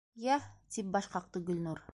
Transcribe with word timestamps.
-Йә,- 0.27 0.37
тип 0.77 0.89
баш 0.97 1.11
ҡаҡты 1.17 1.47
Гөлнур. 1.51 1.89